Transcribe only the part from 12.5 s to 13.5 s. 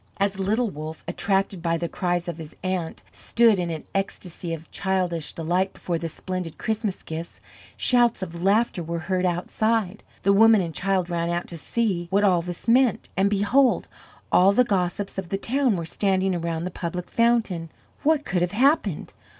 meant, and